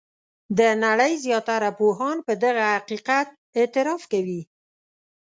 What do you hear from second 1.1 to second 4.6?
زیاتره پوهان په دغه حقیقت اعتراف کوي.